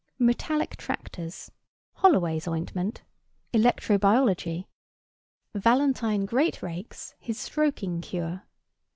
[0.17, 1.51] Metallic tractors.
[1.93, 3.03] Holloway's Ointment.
[3.53, 4.67] Electro biology.
[5.53, 8.47] Valentine Greatrakes his Stroking Cure.